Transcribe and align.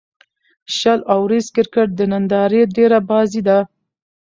شل 0.77 0.99
اووريز 1.13 1.47
کرکټ 1.55 1.87
د 1.95 2.01
نندارې 2.11 2.61
ډېره 2.75 2.99
بازي 3.09 3.41
ده. 3.47 3.59